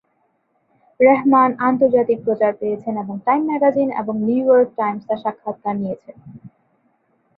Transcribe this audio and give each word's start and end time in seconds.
রেহমান 0.99 1.49
আন্তর্জাতিক 1.67 2.19
প্রচার 2.25 2.51
পেয়েছেন 2.59 2.93
এবং 3.03 3.15
টাইম 3.25 3.41
ম্যাগাজিন 3.49 3.89
এবং 4.01 4.15
নিউ 4.27 4.43
ইয়র্ক 4.47 4.69
টাইমস 4.77 5.03
তার 5.07 5.19
সাক্ষাৎকার 5.23 5.75
নিয়েছে। 5.81 6.11